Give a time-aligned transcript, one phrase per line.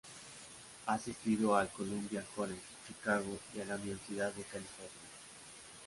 [0.87, 4.89] Ha asistido al Columbia College Chicago y a la Universidad de California.